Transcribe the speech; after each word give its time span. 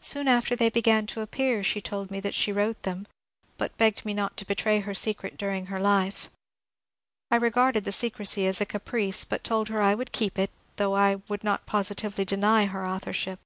Soon 0.00 0.26
after 0.26 0.56
they 0.56 0.70
began 0.70 1.06
to 1.06 1.20
appear 1.20 1.62
she 1.62 1.80
told 1.80 2.10
me 2.10 2.18
that 2.18 2.34
she 2.34 2.50
wrote 2.50 2.82
them, 2.82 3.06
but 3.58 3.78
begged 3.78 4.04
me 4.04 4.12
not 4.12 4.32
1^ 4.32 4.36
to 4.38 4.44
betray 4.44 4.80
her 4.80 4.92
secret 4.92 5.36
during 5.38 5.66
her 5.66 5.78
life. 5.78 6.28
I 7.30 7.36
regarded 7.36 7.84
the 7.84 7.92
secrecy 7.92 8.44
as 8.48 8.60
a 8.60 8.66
caprice, 8.66 9.24
but 9.24 9.44
told 9.44 9.68
her 9.68 9.80
I 9.80 9.94
would 9.94 10.10
keep 10.10 10.36
it, 10.36 10.50
though 10.78 10.96
I 10.96 11.22
would 11.28 11.44
not 11.44 11.64
positively 11.64 12.24
deny 12.24 12.66
her 12.66 12.84
authorship. 12.84 13.38